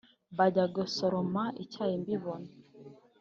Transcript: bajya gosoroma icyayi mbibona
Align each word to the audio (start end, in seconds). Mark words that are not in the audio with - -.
bajya 0.37 0.65
gosoroma 0.75 1.43
icyayi 1.63 1.95
mbibona 2.01 2.49